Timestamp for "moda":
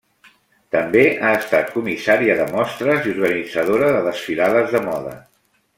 4.93-5.19